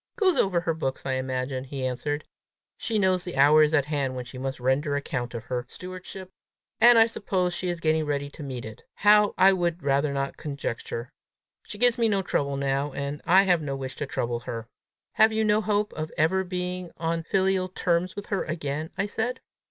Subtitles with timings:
[0.15, 2.23] "Goes over her books, I imagine," he answered.
[2.75, 6.31] "She knows the hour is at hand when she must render account of her stewardship,
[6.79, 10.37] and I suppose she is getting ready to meet it; how, I would rather not
[10.37, 11.11] conjecture.
[11.67, 14.67] She gives me no trouble now, and I have no wish to trouble her."
[15.11, 19.39] "Have you no hope of ever being on filial terms with her again?" I said.